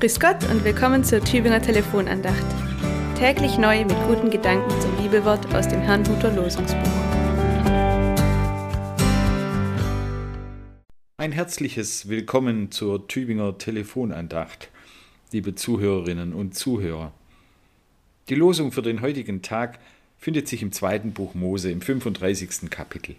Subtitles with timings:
[0.00, 2.46] Grüß Gott und willkommen zur Tübinger Telefonandacht.
[3.16, 6.78] Täglich neu mit guten Gedanken zum Liebewort aus dem Herrnhuter Losungsbuch.
[11.16, 14.70] Ein herzliches Willkommen zur Tübinger Telefonandacht,
[15.32, 17.10] liebe Zuhörerinnen und Zuhörer.
[18.28, 19.80] Die Losung für den heutigen Tag
[20.16, 22.70] findet sich im zweiten Buch Mose im 35.
[22.70, 23.16] Kapitel.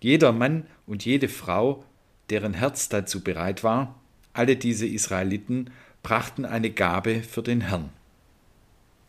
[0.00, 1.84] Jeder Mann und jede Frau,
[2.28, 3.97] deren Herz dazu bereit war,
[4.38, 5.70] alle diese Israeliten
[6.02, 7.90] brachten eine Gabe für den Herrn.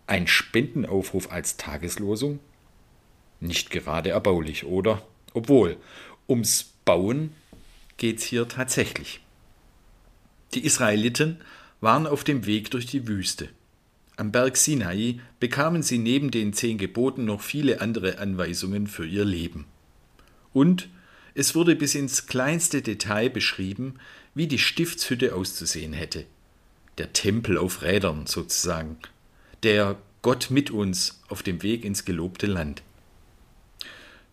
[0.08, 2.40] Ein Spendenaufruf als Tageslosung?
[3.40, 5.06] Nicht gerade erbaulich, oder?
[5.34, 5.78] Obwohl,
[6.28, 7.32] ums Bauen
[7.98, 9.22] geht's hier tatsächlich.
[10.56, 11.40] Die Israeliten
[11.80, 13.50] waren auf dem Weg durch die Wüste.
[14.18, 19.26] Am Berg Sinai bekamen sie neben den zehn Geboten noch viele andere Anweisungen für ihr
[19.26, 19.66] Leben.
[20.54, 20.90] Und
[21.36, 23.96] es wurde bis ins kleinste Detail beschrieben,
[24.36, 26.26] wie die Stiftshütte auszusehen hätte.
[26.98, 28.98] Der Tempel auf Rädern sozusagen.
[29.64, 32.84] Der Gott mit uns auf dem Weg ins gelobte Land.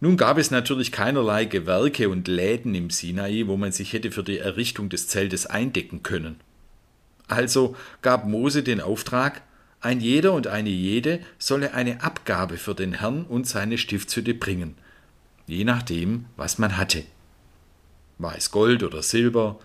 [0.00, 4.22] Nun gab es natürlich keinerlei Gewerke und Läden im Sinai, wo man sich hätte für
[4.22, 6.36] die Errichtung des Zeltes eindecken können.
[7.28, 9.42] Also gab Mose den Auftrag,
[9.80, 14.74] ein jeder und eine jede solle eine Abgabe für den Herrn und seine Stiftshütte bringen,
[15.46, 17.04] je nachdem, was man hatte.
[18.18, 19.58] Weiß Gold oder Silber,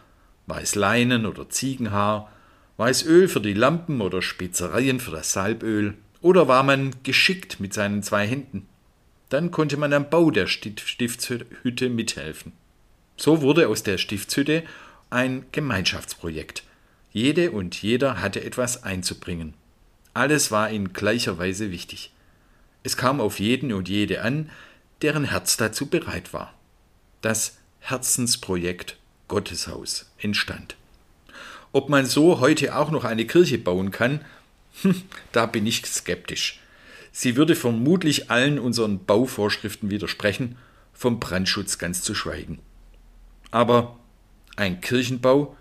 [0.47, 2.31] weiß Leinen oder Ziegenhaar,
[2.77, 7.73] weiß Öl für die Lampen oder Spezereien für das Salböl, oder war man geschickt mit
[7.73, 8.67] seinen zwei Händen?
[9.29, 12.51] Dann konnte man am Bau der Stiftshütte mithelfen.
[13.17, 14.63] So wurde aus der Stiftshütte
[15.09, 16.63] ein Gemeinschaftsprojekt.
[17.11, 19.53] Jede und jeder hatte etwas einzubringen.
[20.13, 22.11] Alles war in gleicher Weise wichtig.
[22.83, 24.49] Es kam auf jeden und jede an,
[25.01, 26.53] deren Herz dazu bereit war.
[27.21, 28.97] Das Herzensprojekt
[29.27, 30.75] Gotteshaus entstand.
[31.71, 34.25] Ob man so heute auch noch eine Kirche bauen kann,
[34.81, 35.01] hm,
[35.31, 36.59] da bin ich skeptisch.
[37.11, 40.57] Sie würde vermutlich allen unseren Bauvorschriften widersprechen,
[40.93, 42.59] vom Brandschutz ganz zu schweigen.
[43.51, 43.99] Aber
[44.55, 45.55] ein Kirchenbau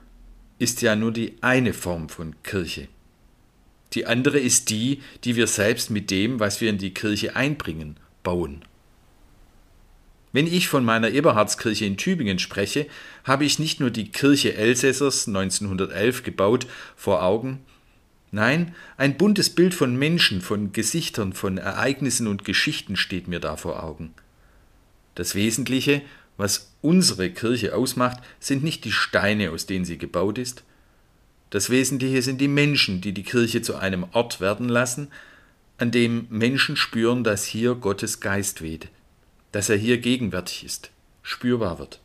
[0.58, 2.88] ist ja nur die eine Form von Kirche.
[3.94, 7.96] Die andere ist die, die wir selbst mit dem, was wir in die Kirche einbringen,
[8.22, 8.64] bauen.
[10.32, 12.86] Wenn ich von meiner Eberhardskirche in Tübingen spreche,
[13.24, 17.60] habe ich nicht nur die Kirche Elsässers 1911 gebaut vor Augen,
[18.30, 23.56] nein, ein buntes Bild von Menschen, von Gesichtern, von Ereignissen und Geschichten steht mir da
[23.56, 24.14] vor Augen.
[25.16, 26.02] Das Wesentliche,
[26.36, 30.62] was unsere Kirche ausmacht, sind nicht die Steine, aus denen sie gebaut ist.
[31.50, 35.08] Das Wesentliche sind die Menschen, die die Kirche zu einem Ort werden lassen,
[35.78, 38.88] an dem Menschen spüren, dass hier Gottes Geist weht
[39.52, 40.90] dass er hier gegenwärtig ist,
[41.22, 42.00] spürbar wird.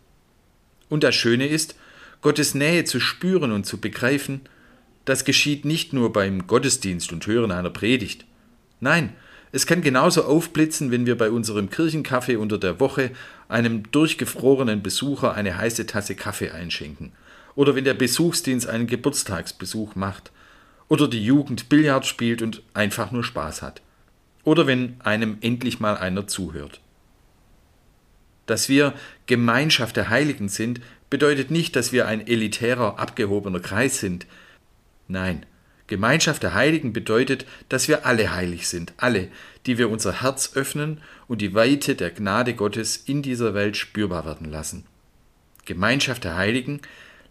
[0.90, 1.76] Und das Schöne ist,
[2.22, 4.42] Gottes Nähe zu spüren und zu begreifen,
[5.06, 8.26] das geschieht nicht nur beim Gottesdienst und Hören einer Predigt.
[8.80, 9.14] Nein,
[9.52, 13.12] es kann genauso aufblitzen, wenn wir bei unserem Kirchenkaffee unter der Woche
[13.48, 17.12] einem durchgefrorenen Besucher eine heiße Tasse Kaffee einschenken,
[17.56, 20.32] oder wenn der Besuchsdienst einen Geburtstagsbesuch macht,
[20.88, 23.82] oder die Jugend Billard spielt und einfach nur Spaß hat,
[24.44, 26.82] oder wenn einem endlich mal einer zuhört.
[28.46, 28.94] Dass wir
[29.26, 34.28] Gemeinschaft der Heiligen sind, bedeutet nicht, dass wir ein elitärer, abgehobener Kreis sind.
[35.08, 35.46] Nein,
[35.88, 39.28] Gemeinschaft der Heiligen bedeutet, dass wir alle heilig sind, alle,
[39.66, 44.26] die wir unser Herz öffnen und die Weite der Gnade Gottes in dieser Welt spürbar
[44.26, 44.86] werden lassen.
[45.66, 46.82] Gemeinschaft der Heiligen,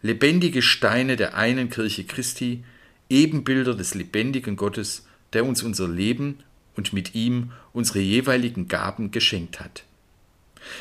[0.02, 2.64] lebendige Steine der einen Kirche Christi,
[3.08, 6.38] Ebenbilder des lebendigen Gottes, der uns unser Leben
[6.76, 9.84] und mit ihm unsere jeweiligen Gaben geschenkt hat.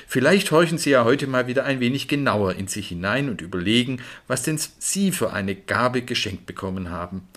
[0.07, 4.01] Vielleicht horchen Sie ja heute mal wieder ein wenig genauer in sich hinein und überlegen,
[4.27, 7.27] was denn Sie für eine Gabe geschenkt bekommen haben.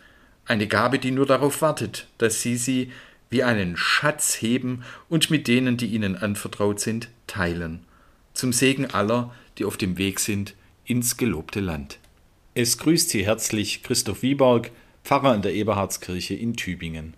[0.45, 2.93] Eine Gabe, die nur darauf wartet, dass Sie sie
[3.31, 7.81] wie einen Schatz heben und mit denen, die Ihnen anvertraut sind, teilen.
[8.35, 10.55] Zum Segen aller, die auf dem Weg sind
[10.85, 11.99] ins gelobte Land.
[12.55, 14.71] Es grüßt Sie herzlich Christoph Wieborg,
[15.05, 17.15] Pfarrer in der Eberhardskirche in Tübingen.